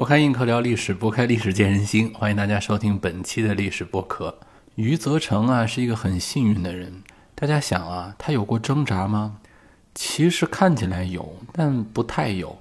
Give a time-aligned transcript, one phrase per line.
[0.00, 2.10] 拨开硬壳聊历史，拨开历史见人心。
[2.14, 4.38] 欢迎大家收听本期的历史播客。
[4.76, 7.02] 余则成啊，是一个很幸运的人。
[7.34, 9.36] 大家想啊，他有过挣扎吗？
[9.94, 12.56] 其实看起来有，但不太有。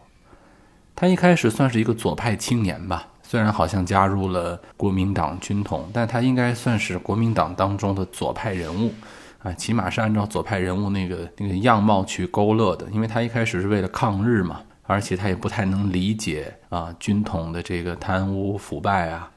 [0.94, 8.94] 他一开始算是一个左派青年吧，虽然好像加入了国民党军统，但他应该算是国民党当中的左派人物
[9.42, 12.86] 啊，起码是按照左派人物那个那个样貌去勾勒的。
[12.92, 14.60] 因为他一开始是为了抗日嘛。
[14.90, 19.30] 而且他也不太能理解啊军统的这个贪污腐败啊，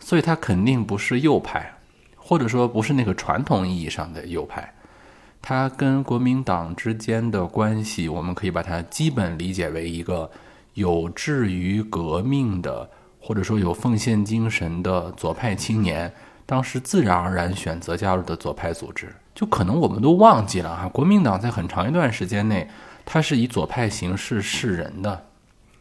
[0.00, 1.70] 所以他肯定不是右派，
[2.16, 4.72] 或者说不是那个传统意义上的右派。
[5.42, 10.30] 他跟国民党之间的关系，我们可以把它基本理解为一个
[10.72, 12.88] 有志于革命的，
[13.20, 16.10] 或者说有奉献精神的左派青年，
[16.46, 19.14] 当时自然而然选择加入的左派组织。
[19.34, 22.66] 就可能我们都忘记了啊，国民党在很长一段时间内。
[23.04, 25.24] 他是以左派形式示人的，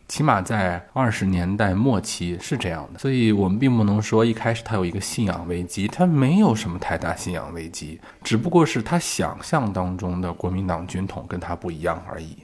[0.08, 12.38] 起码在二十年代末期是这样的，所以我们并不能说一开始他有一个信仰危机，他没有什么太大信仰危机，只不过是他想象当中的国民党军统跟他不一样而已。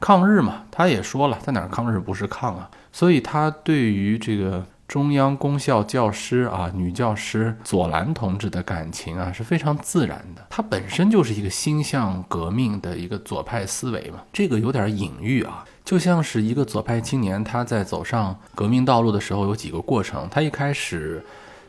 [0.00, 4.66] 抗日嘛，他也说了，在哪儿抗日不是抗啊，所以他对于这个。
[4.88, 10.46] 中央公校教师啊，女教师左兰同志的感情啊是非常自然的。
[10.48, 21.24] 她本身就是一个心向革命的一个左派思维嘛，这个有点隐喻啊，就像是一个左派青年他在走上革命道路的时候有几个过程，他一开始。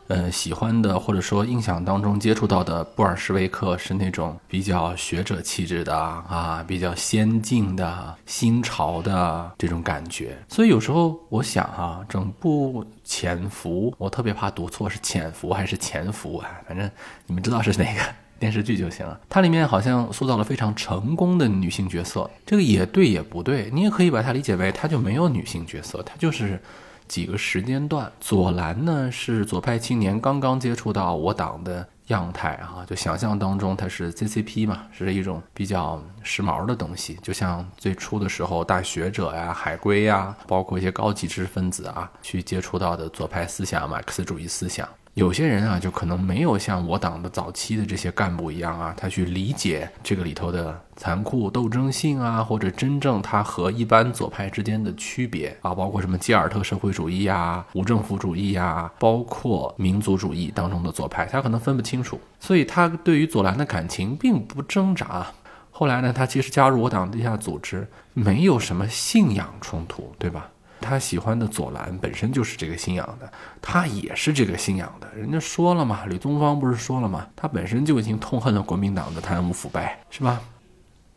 [0.10, 10.38] 呃，喜欢的或者说印象当中接触到的布尔什维克是那种比较学者气质的啊，比较先进的新潮的这种感觉。
[10.48, 16.92] 所以有时候我想哈，整部《潜伏》，我特别怕读错是《潜伏》还是《潜伏》啊，反正
[17.26, 18.02] 你们知道是哪个
[18.38, 19.20] 电视剧就行了。
[19.30, 26.60] 它里面好像塑造了非常成功的女性角色，这个也对也不对，你也可以把它理解为它就没有女性角色，它就是。
[27.08, 44.88] 几个时间段，左蓝呢是左派青年刚刚接触到我党的样态啊，就想象当中它是 CCP 嘛，是一种比较时髦的东西，就像最初的时候大学者呀、海归呀，包括一些高级知识分子啊，去接触到的左派思想、马克思主义思想。
[45.18, 65.26] 有些人啊，就可能没有像我党的早期的这些干部一样啊，他去理解这个里头的残酷斗争性啊，或者真正他和一般左派之间的区别啊，包括什么基尔特社会主义呀、无政府主义呀，包括民族主义当中的左派，他可能分不清楚，所以他对于左蓝的感情并不挣扎。
[65.72, 70.48] 后来呢，他其实加入我党地下组织，没有什么信仰冲突，对吧？
[70.80, 75.08] 他喜欢的左蓝本身就是这个信仰的，他也是这个信仰的。
[75.16, 80.42] 人家说了嘛，吕宗方不是说了嘛，他本身就已经痛恨了国民党的贪污腐败，是吧？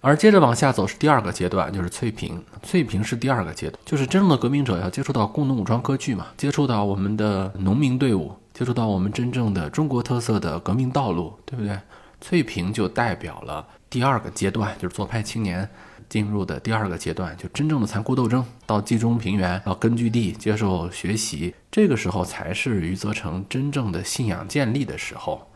[0.03, 2.43] 而接着往下走是第二个阶段，就是翠屏。
[2.63, 11.79] 翠屏是第二个阶段，就是真正的革命者要接触到工农武装割据嘛，接触到我们的农民队伍，接触到我们真正的中国特色的革命道路，对不对？
[12.23, 15.69] 翠屏就代表了第二个阶段，就是左派青年。
[16.11, 25.49] 进入的第二个阶段，就真正的残酷斗争，到冀中平原，到根据地接受学习，这个时候才是余则成真正的信仰建立的时候。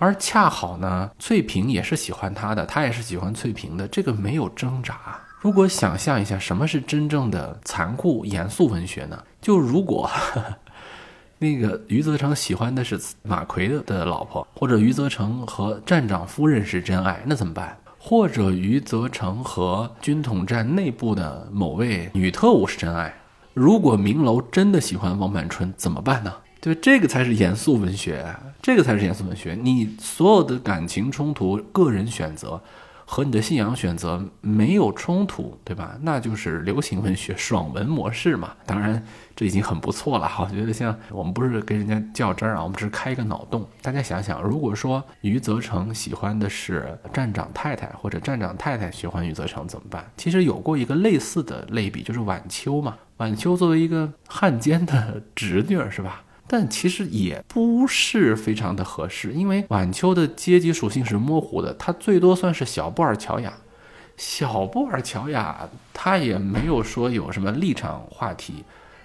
[0.00, 5.20] 而恰好呢，翠萍也是喜欢他的，他也是喜欢翠萍的，这个没有挣扎。
[5.40, 9.22] 如果想象一下，什么是真正的残酷严肃文学呢？
[9.40, 10.10] 就如果
[11.38, 17.76] 那个余则成喜欢的是马奎的老婆，或者余则成和站长夫人是真爱，那怎么办？
[17.98, 23.12] 或者余则成和军统站内部的某位女特务是真爱，
[23.52, 26.32] 如果明楼真的喜欢王满春怎么办呢？
[26.60, 29.58] 对，这个才是严肃文学，这个才是严肃文学。
[29.60, 32.60] 你所有的感情冲突、个人选择。
[33.10, 35.96] 和你的信仰选择没有冲突，对吧？
[36.02, 38.52] 那就是流行文学爽文模式嘛。
[38.66, 39.02] 当然，
[39.34, 40.30] 这已经很不错了。
[40.38, 43.66] 我觉得像我们不是跟人家较真儿啊，我们只是开一个脑洞。
[43.80, 50.04] 大家想想，如果说余则成喜欢的是站长太太，或者站长太太喜欢余则成怎么办？
[50.18, 52.94] 其实有过一个类似的类比，就是晚秋嘛。
[53.16, 56.22] 晚秋作为一个汉奸的侄女儿，是吧？
[56.48, 63.52] 但其实也不是非常的合适，因为晚秋的阶级属性是模糊的，他最多算是小布尔乔亚。
[64.16, 68.64] 小布尔乔亚他也没有说有什么立场话题，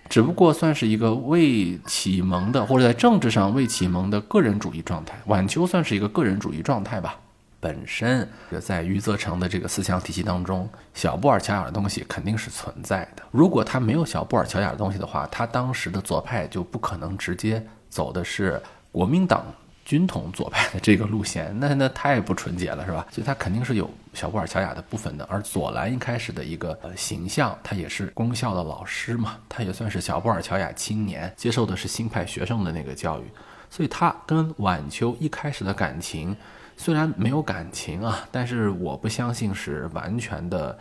[0.09, 5.21] 只不过算是一个未启蒙的或者在政治上未启蒙的个人主义状态。
[5.27, 7.19] 晚秋算是一个个人主义状态吧。
[7.63, 8.27] 本身
[8.61, 13.23] 在余则成的这个思想体系当中，小布尔乔亚的东西肯定是存在的。
[13.31, 18.61] 如果他没有小布尔乔亚的东西的话，他当时的左派就不可能直接走的是
[18.91, 19.45] 国民党
[19.85, 23.07] 军统左派的这个路线，那那太不纯洁了，是吧？
[23.09, 25.25] 所以他肯定是有小布尔乔亚的部分的。
[25.29, 33.23] 而左蓝一开始的一个形象，他也是公校的老师嘛，他也算是小布尔乔亚青年，接受的是新派学生的那个教育，
[33.69, 36.35] 所以他跟晚秋一开始的感情
[36.83, 40.77] 虽然没有感情啊，但是我不相信是完全的。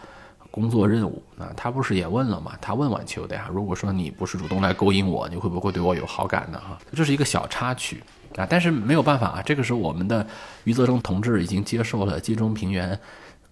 [0.52, 2.52] 工作任务啊，他不是也问了吗？
[2.60, 3.48] 他问晚秋的呀。
[3.50, 6.60] 如果说你不是主动来勾引我，你会不会对我有好感呢？
[6.60, 8.02] 哈，这是一个小插曲
[8.36, 8.46] 啊。
[8.46, 10.26] 但是没有办法啊，这个时候我们的
[10.64, 13.00] 余则成同志已经接受了冀中平原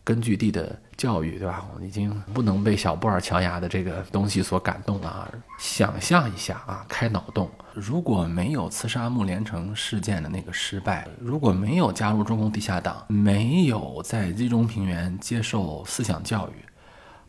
[0.05, 1.65] 根据地的教育，对吧？
[1.75, 5.29] 我已经不能被小布尔乔亚的这个东西所感动了啊。
[5.59, 16.53] 想象一下啊，开脑洞，如果没有刺杀穆连成事件的那个失败，如果没有加入中共地下党，没有在冀中平原接受思想教育。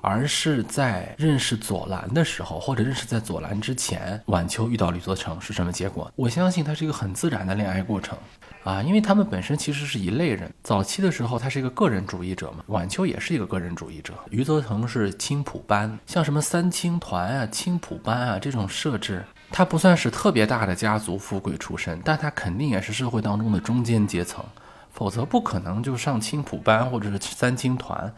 [0.04, 6.12] 而是在认识左蓝的时候，或者认识在左蓝之前，晚秋遇到吕作成是什么结果？
[6.16, 8.18] 我相信它是一个很自然的恋爱过程，
[8.63, 10.52] 啊，因为他们本身其实是一类人。
[10.63, 14.13] 早期的时候，他是一个个人主义者嘛，晚秋也是一个个人主义者。
[14.30, 24.46] 余则成是青浦班，像什么三青团啊、青浦班啊这种设置，他不算是特别大的家族富贵出身，但他肯定也是社会当中的中间阶层，
[24.92, 28.13] 否则不可能就上青浦班或者是三青团。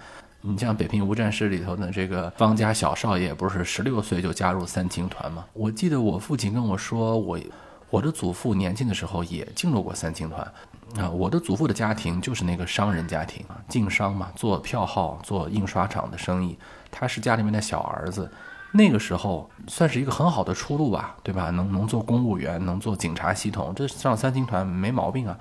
[0.46, 5.46] 你像《北平无战事》里头的这个方家小少爷，不是十六岁就加入三青团吗？
[5.54, 7.40] 我记得我父亲跟我说，我
[7.94, 10.42] 我的祖父年轻的时候也进入过三青团，
[10.98, 16.58] 啊，我的祖父的家庭就是那个商人家庭啊，经商嘛，做票号、做印刷厂的生意。
[16.90, 18.28] 他是家里面的小儿子，
[18.72, 21.52] 那个时候算是一个很好的出路吧，对吧？
[21.52, 25.38] 能能做公务员，能做警察系统，这上三青团没毛病啊，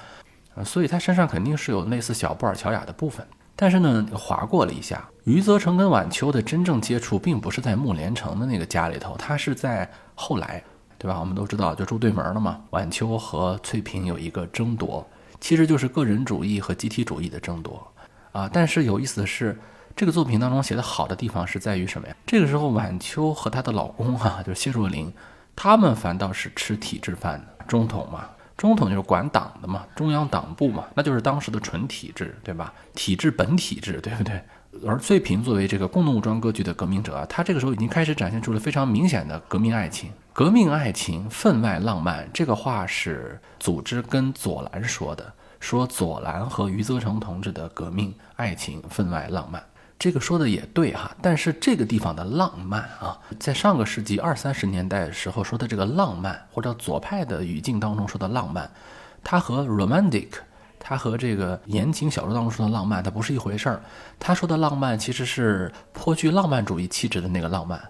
[0.54, 3.26] 啊，所以他身上肯定是有类似小布尔乔亚的部分。
[3.56, 10.62] 但是呢，划过了一下，余则成跟晚秋的真正接触，并不是在穆连成的那个家里头，他是在后来，
[11.02, 11.18] 对吧？
[11.18, 12.60] 我们都知道，就住对门了嘛。
[12.70, 15.04] 晚秋和翠萍有一个争夺，
[15.40, 17.84] 其实就是个人主义和集体主义的争夺
[18.30, 18.48] 啊。
[18.52, 19.58] 但是有意思的是，
[19.96, 22.14] 这个作品当中写的好的地方是在于什么呀？
[22.24, 25.12] 这个时候，晚秋和她的老公哈，就是谢若琳，
[25.56, 28.28] 他们反倒是吃体制饭的，中统嘛。
[28.56, 32.72] 中统就是管党的嘛，中央党部嘛，那就是当时的纯体制，对吧？
[32.94, 34.40] 体制本体制，对不对？
[34.86, 40.10] 而翠萍作为这个共同武装割据的革命者啊，他这个时候已经开始展现出了非常明显的革命爱情。
[40.32, 45.30] 革命爱情分外浪漫，这个话是组织跟左蓝说的，
[45.60, 49.62] 说左蓝和余则成同志的革命爱情分外浪漫。
[49.98, 58.68] 这个说的也对哈，但是这个地方的浪漫啊，在上个世纪二三十年代的时候说的这个浪漫，或者左派的语境当中说的浪漫，
[59.22, 60.28] 它和 romantic，
[60.84, 63.80] 它和这个言情小说当中说的浪漫，它不是一回事儿。
[64.18, 67.80] 他说的浪漫其实是颇具浪漫主义气质的那个浪漫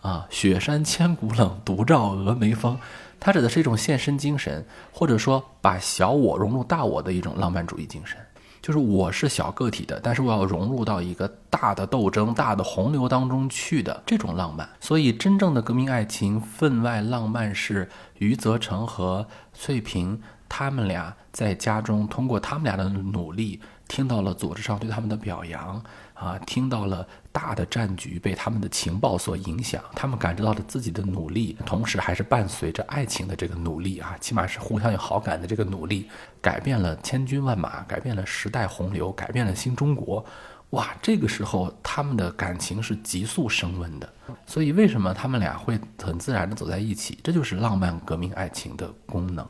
[0.00, 2.78] 啊，雪山千古冷，独照峨眉峰。
[3.20, 8.16] 它指的是一种献身精神，或者说把小我融入大我的一种浪漫主义精神。
[8.62, 14.68] 就是我是小个体的，但是我要融入到一个大的斗争、大的洪流当中去的这种浪漫。
[14.80, 25.80] 所以，真正的革命爱情分外浪漫是余则成和翠萍他们俩在家中通过他们俩的努力，听到了组织上对他们的表扬。
[26.14, 36.10] 啊，听到了大的战局被他们的情报所影响，他们感知到了自己的努力，同时还是伴随着爱情的这个努力啊，起码是互相有好感的这个努力，
[36.42, 40.26] 改变了千军万马，改变了时代洪流，改变了新中国。
[40.70, 44.12] 哇，这个时候他们的感情是急速升温的，
[44.44, 47.16] 所以为什么他们俩会很自然的走在一起？
[47.22, 49.48] 这就是浪漫革命爱情的功能。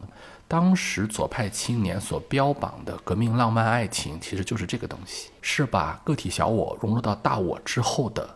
[0.48, 8.26] 当时左派青年所标榜的革命浪漫爱情，其实就是这个东西，是把个体小我融入到大我之后的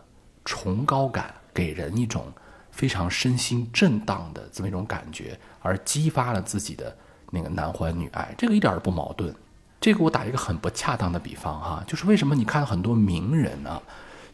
[0.45, 2.31] 崇高感，给人一种
[2.69, 6.95] 非常身心震荡的这么一种感觉，而激发了自己的
[7.31, 9.35] 那个男欢女爱，这个一点儿不矛盾。
[9.81, 13.81] 这个我打一个很不恰当的比方哈，就是为什么你看很多名人啊，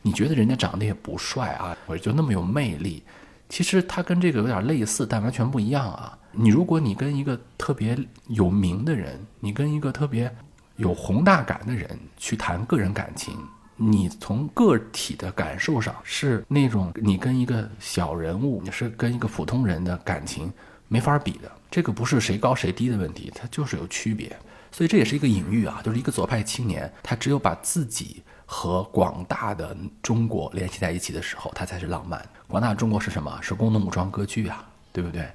[0.01, 3.01] 你觉得人家长得也不帅啊，或者就那么有魅力，
[3.47, 6.18] 其实他跟这个有点类似，但完全不一样啊。
[6.31, 10.33] 你如果你跟一个特别有名的人，你跟一个特别
[10.75, 13.35] 有宏大感的人去谈个人感情，
[13.75, 20.51] 你从个体的感受上是那种你跟一个小人物，你是跟一个普通人的感情
[20.87, 21.51] 没法比的。
[21.71, 24.35] 这个不是谁高谁低的问题，它就是有区别。
[24.71, 32.23] 所以这也是一个隐喻啊，就是一个左派青年，他只有把自己和广大的中国联系在一起的时候，他才是浪漫。
[32.47, 33.35] 广大中国是什么？
[33.41, 35.27] 是工农武装割据啊，对不对？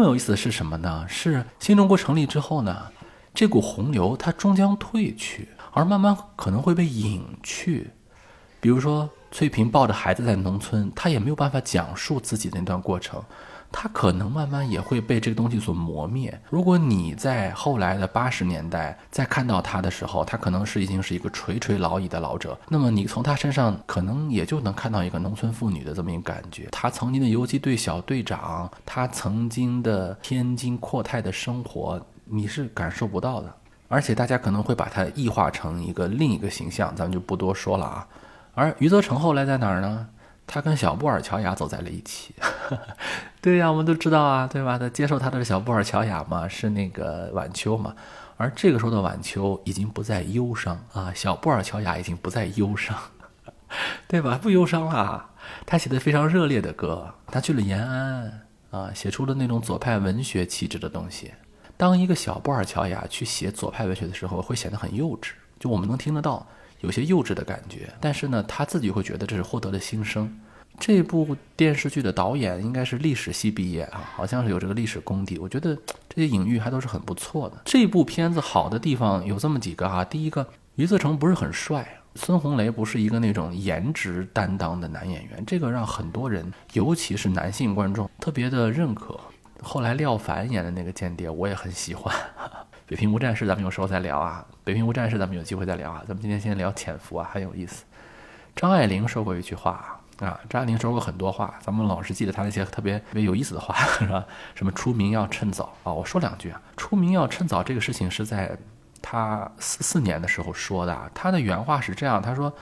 [0.00, 1.04] 更有意思的是什么呢？
[1.06, 2.90] 是新中国成立之后呢，
[3.34, 7.90] 这股洪流它终将退去，而慢慢可能会被隐去。
[8.62, 13.22] 比如说，翠萍抱着孩子在农村，她也没有办法讲述自己的那段过程。
[13.72, 16.38] 他可能慢慢也会被这个东西所磨灭。
[16.50, 26.68] 如果你在后来的八十年代再看到他的时候，他可能是已经是一个垂垂老矣的老者，那么你从他身上可能也就能看到一个农村妇女的这么一个感觉。
[26.72, 33.54] 他曾经的游击队小队长，他曾经的天津阔太的生活，你是感受不到的。
[33.88, 38.06] 而且大家可能会把它异化成一个另一个形象，咱们就不多说了啊。
[38.54, 40.08] 而余则成后来在哪儿呢？
[40.46, 42.34] 他跟小布尔乔亚走在了一起。
[43.40, 44.78] 对呀，我们都知道啊，对吧？
[44.78, 47.94] 他接受他的小布尔乔亚嘛，是那个晚秋嘛。
[48.36, 52.96] 而这个时候的晚秋已经不再忧伤啊，小布尔乔亚已经不再忧伤，
[54.08, 54.38] 对吧？
[54.40, 55.30] 不忧伤了。
[55.66, 61.32] 他写的非常热烈的歌，他去了延安啊，写出了那种左派文学气质的东西。
[61.76, 66.46] 当一个小布尔乔亚去写左派文学的时候，会显得很幼稚，就我们能听得到。
[66.80, 70.34] 有些幼稚的感觉，但是呢，他自己会觉得这是获得了新生。
[70.78, 75.38] 这部电视剧的导演应该是历史系毕业啊，好像是有这个历史功底。
[75.38, 75.76] 我觉得
[76.08, 77.60] 这些隐喻还都是很不错的。
[77.64, 80.46] 这部片子好的地方有这么几个啊，第一个，
[80.76, 89.20] 余则成不是很帅，孙红雷不是一个那种颜值担当的男演员，这个让很多人，尤其是男性观众特别的认可。
[89.62, 92.14] 后来廖凡演的那个间谍，我也很喜欢。
[92.88, 94.42] 北平无战事，咱们有时候再聊啊。
[94.64, 96.02] 北平无战事，咱们有机会再聊啊。
[96.08, 97.84] 咱们今天先聊潜伏啊，很有意思。
[98.56, 104.24] 张爱玲说过一句话啊，张爱玲说过很多话，咱们老是记得她那些特别特别有意思的话， 是吧？
[104.54, 105.92] 什么出名要趁早啊？
[105.92, 108.56] 我说两句啊，出名要趁早这个事情是在
[109.00, 111.10] 她四四年的时候说的。
[111.14, 112.52] 她的原话是这样，她说：“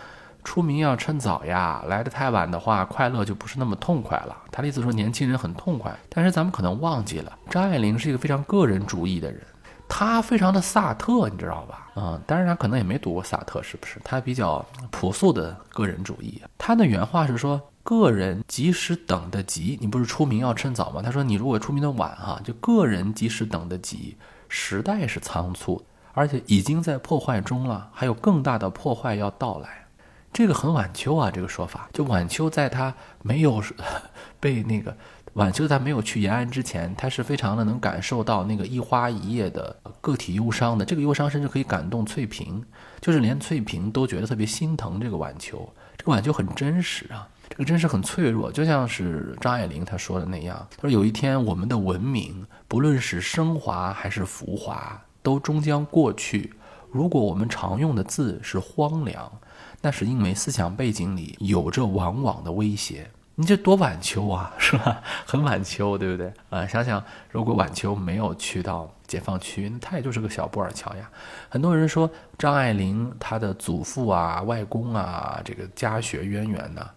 [0.45, 9.41] 出名要趁早呀，来的太晚的话，快乐就不是那么痛快了。”她的意思说年轻人很痛快，但是咱们可能忘记了，张爱玲是一个非常个人主义的人。
[9.89, 11.91] 他非常的萨特，你知道吧？
[11.97, 13.99] 嗯，当然他可能也没读过萨特，是不是？
[14.05, 16.41] 他比较朴素的个人主义。
[16.57, 24.17] 他的原话是说：“个人即使等得急，你不是出名要趁早吗？”他说：“你如果出名的晚，哈，就个人即使等得急，
[24.49, 29.87] 时代是仓促，而且已经在破坏中了，还有更大的破坏要到来。”
[30.31, 31.89] 这个很晚秋啊，这个说法。
[31.93, 33.63] 就晚秋在他没有
[34.39, 34.95] 被那个。
[35.39, 40.85] 晚秋在没有去延安之前，他是非常的能感受到那个一花一叶的个体忧伤的。
[40.85, 42.61] 这个忧伤甚至可以感动翠萍，
[43.01, 45.73] 就是连翠萍都觉得特别心疼这个晚秋。
[45.97, 50.67] 这个晚秋很真实啊，这个真实很脆弱，就像是张爱玲她说的那样。
[50.77, 56.53] 她说有一天我们的文明，不论是升华还是浮华，都终将过去。
[56.91, 59.31] 如果我们常用的字是荒凉，
[59.83, 63.09] 那是因为思想背景里有着往往的威胁。
[63.41, 65.01] 你这多晚秋啊， 是吧？
[65.25, 66.33] 很晚秋，对不对？
[66.51, 71.09] 啊，想想如果晚秋没有去到解放区，那他也就是个小布尔乔亚。
[71.49, 76.91] 很多人说张爱玲她的祖父啊、外公啊，这个家学渊源呢，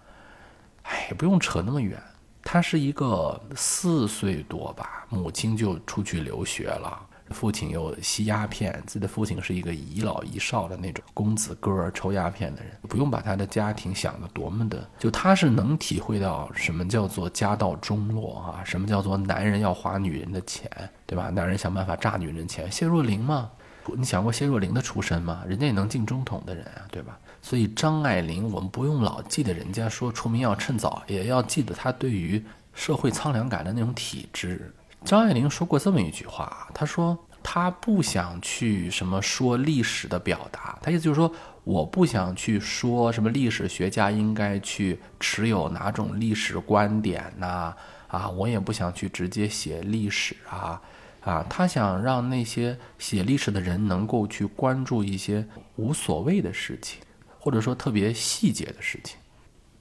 [0.82, 2.02] 哎，不用扯那么远。
[2.44, 7.00] 他是一个四岁多吧，母亲就出去留学了。
[7.32, 12.72] 父亲又吸鸦片，自己的父亲是一个遗老遗少的那种公子哥儿，抽鸦片的人。
[12.88, 20.70] 不用把他的家庭想得多么的，就他是能体会到什么叫做家道中落啊，什么叫做男人要花女人的钱，
[21.06, 21.30] 对吧？
[21.30, 22.72] 男人想办法榨女人钱。
[22.72, 23.50] 谢若琳嘛，
[23.96, 25.44] 你想过谢若琳的出身吗？
[25.48, 27.18] 人家也能进中统的人啊，对吧？
[27.42, 34.74] 所以张爱玲，我们不用老记得人家说出名要趁早，也要记得她对于社会苍凉感的那种体质。
[35.04, 47.74] 张爱玲说过这么一句话，她说她不想去什么说历史的表达，她意思就是说，我不想去说什么历史学家应该去持有哪种历史观点呐，
[48.08, 50.80] 啊，我也不想去直接写历史啊，
[51.22, 55.46] 啊，她想让那些写历史的人能够去关注一些
[55.78, 57.02] 无所谓的事情，
[57.40, 59.18] 或者说特别细节的事情。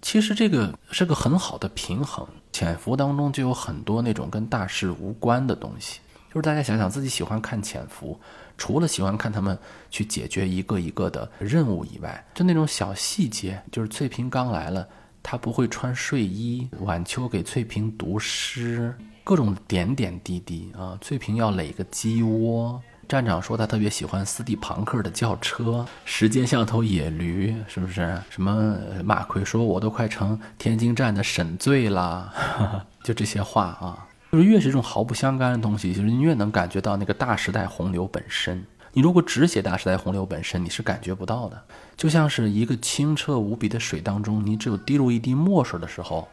[0.00, 2.26] 其实这个是个很好的平衡。
[2.60, 5.98] 潜伏当中就有很多那种跟大事无关的东西，
[6.28, 8.20] 就是大家想想自己喜欢看潜伏，
[8.58, 14.86] 除了喜欢看他们去解决一个一个的任务以外，就那种小细节，就是翠萍刚来了，
[15.22, 22.78] 她不会穿睡衣，晚秋给翠萍读诗，各种点点滴滴啊，翠萍要垒个鸡窝。
[23.10, 28.16] 站长说他特别喜欢斯蒂庞克的轿车，时间像头野驴，是不是？
[28.30, 32.32] 什么马奎说我都快成天津站的沈醉了，
[33.02, 38.64] 就这些话啊，就是越是这种毫不相干的东西，就是你越能感觉到那个大时代洪流本身。
[38.92, 41.60] 你如果只写大时代洪流本身，你是感觉不到的。
[41.96, 46.28] 就像是一个清澈无比的水当中，你只有滴入一滴墨水的时候，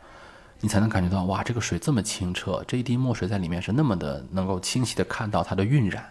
[0.59, 6.07] 你才能感觉到哇，这个水这么清澈，这一滴墨水在里面是那么的能够清晰的看到它的晕染。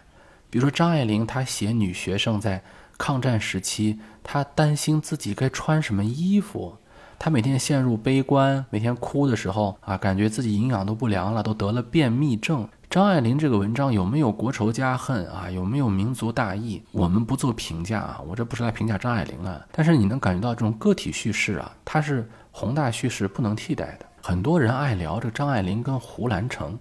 [0.49, 2.63] 比如说张爱玲，她写女学生在
[2.97, 6.77] 抗战时期，她担心自己该穿什么衣服，
[7.19, 12.67] 她每天陷入悲观，每天哭的时候啊，感觉自己营养都不良了，都得了便秘症。
[12.89, 15.51] 张爱玲这个文章有没有国仇家恨啊？
[15.51, 16.81] 有没有民族大义？
[16.93, 19.67] 我们不做评价啊，我这不是来评价张爱玲了。
[19.73, 24.05] 但是你能感觉到这种个体叙事啊，它是宏大叙事不能替代的。
[24.21, 26.79] 很多人爱聊这张爱玲跟胡兰成，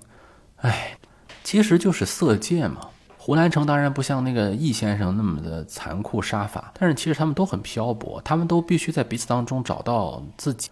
[0.58, 0.96] 哎，
[1.42, 2.80] 其实就是色戒嘛。
[3.26, 10.70] 胡兰成当然不像那个易先生那么的残酷杀伐，但是其实他们都很漂泊，他们都必须在彼此当中找到自己。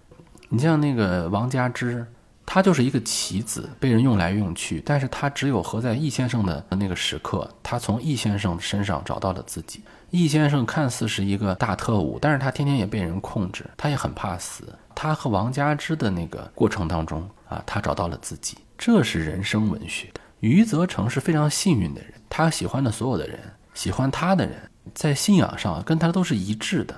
[0.50, 2.06] 你像那个王佳芝，
[2.46, 9.82] 她就是一个棋子，被人用来用去，但是她只有和在易先生的那个时刻，她从易先生身上找到了自己。
[10.10, 14.62] 易先生看似是一个大特务，但是他天天也被人控制，他也很怕死。
[14.94, 20.08] 他和王佳芝的那个过程当中啊，他找到了自己，这是人生文学。
[20.44, 23.40] 余则成是非常幸运的人，他喜欢的所有的人，
[23.72, 26.94] 喜欢他的人，在信仰上跟他都是一致的，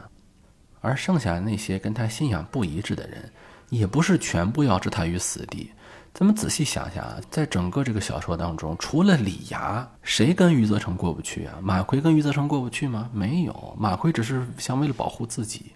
[0.80, 3.30] 而剩下那些跟他信仰不一致的人，
[3.68, 5.70] 也不是全部要置他于死地。
[6.12, 11.54] 咱们仔细想想啊，在整个这个小说当中，除了李涯，谁跟余则成过不去啊？
[11.62, 13.08] 马奎跟余则成过不去吗？
[13.12, 15.66] 没有，马奎只是想为了保护自己。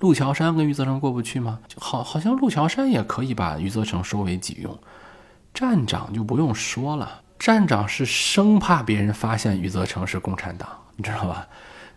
[0.00, 1.60] 陆桥山跟余则成过不去吗？
[1.76, 4.76] 好，好像陆桥山也可以把余则成收为己用。
[5.52, 11.46] 站长就不用说了，站长是生怕别人发现余则成是共产党，你知道吧？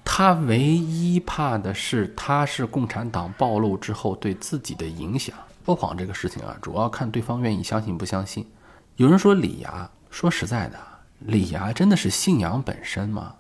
[0.06, 5.34] 他唯一怕的是他是共产党暴露之后对自己的影响。
[5.66, 8.46] 说谎这个事情啊，主要看对方愿意相信不相信。
[8.98, 10.78] 有人说李涯，说实在的，
[11.20, 13.36] 李涯真的是信仰本身吗？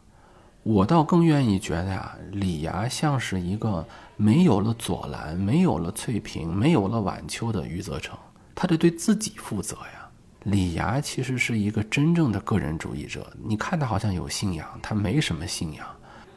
[0.64, 8.18] 我倒更愿意觉得呀，李涯像是一个没有了左蓝、没有了翠屏、没有了晚秋的余则成，
[8.56, 10.03] 他得对自己负责呀。
[10.44, 15.86] 李涯其实是一个真正的个人主义者，你看他好像有信仰，他没什么信仰。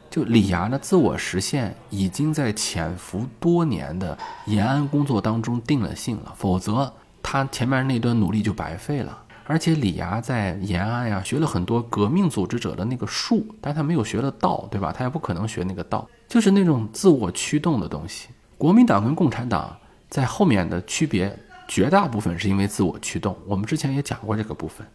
[0.09, 9.25] 就李涯的自我实现已经在潜伏多年的延安工作当中定了性了，否则他前面那段努力就白费了。
[9.45, 14.93] 而且李涯在延安呀学了很多革命组织者的那个术，但他没有学了道，对吧？
[14.93, 18.29] 他也不可能学那个道，就是那种自我驱动的东西。
[18.57, 19.75] 国民党跟共产党
[20.09, 21.37] 在后面的区别。
[21.67, 24.85] 绝大部分是因为自我驱动，我们之前也讲过这个部分。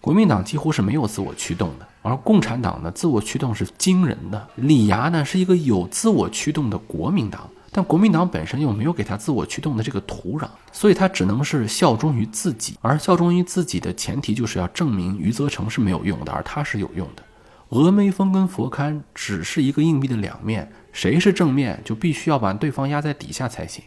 [0.00, 4.48] 国民党几乎是没有自我驱动的，而共产党呢，自我驱动是惊人的。
[4.56, 12.76] 李涯呢是一个有自我驱动的国民党，但国民党本身又没有给他自我驱动的这个土壤，所以他只能是效忠于自己。
[12.82, 17.22] 而效忠于自己的前提就是要证明余则成是没有用的，而他是有用的。
[17.70, 23.82] 峨眉峰跟佛龛只是一个硬币的两面，谁是正面就必须要把对方压在底下才行。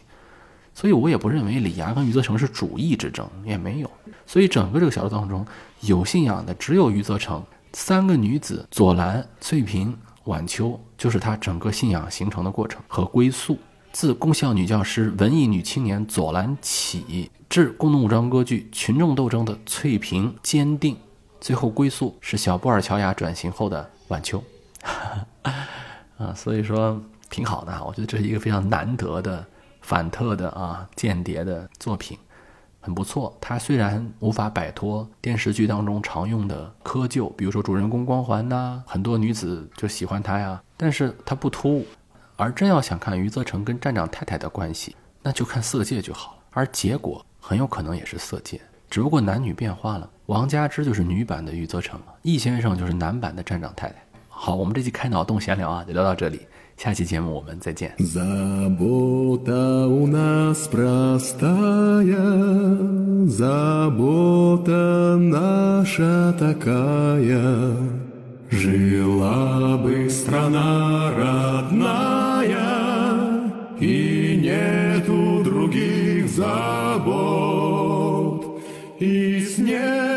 [0.80, 3.90] 所以我也不认为李涯跟余则成是主义之争，也没有。
[4.24, 5.44] 所以整个这个小说当中，
[5.82, 7.44] 有信仰的只有余则成。
[7.74, 13.58] 三个女子左蓝、翠萍、晚秋，就是他整个信仰形成的过程和归宿。
[13.92, 20.96] 自公校女教师、文艺女青年左蓝起，至工农武装割据、群众斗争的翠屏坚定，
[21.42, 24.42] 最后归宿是小布尔乔亚转型后的晚秋。
[26.16, 29.44] 啊，所以说挺好的，我觉得这是一个非常难得的。
[29.80, 32.18] 反特的啊，间谍的作品
[32.80, 33.36] 很不错。
[33.40, 41.86] 他虽然无法摆脱电视剧当中常用的窠臼，比如说主人公光环呐，很多女子就喜欢他呀，但是他不突兀。
[42.36, 46.38] 而真要想看余则成跟站长太太的关系，那就看色戒就好了。
[46.52, 50.08] 而结果很有可能也是色戒，只不过男女变化了。
[50.24, 53.96] 王佳芝就是女版的余则成，易先生就是男版的站长太太。
[54.28, 56.46] 好，我们这期开脑洞闲聊啊，就聊到这里。
[56.79, 57.93] 下期节目我们再见。
[57.99, 62.17] Забота у нас простая,
[63.27, 67.75] забота наша такая.
[68.51, 72.59] Жила бы страна родная,
[73.79, 77.41] и нету других забот,
[78.99, 80.08] и снег